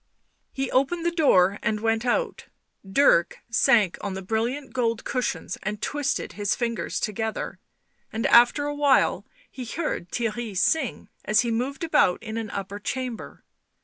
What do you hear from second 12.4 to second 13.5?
upper chamber.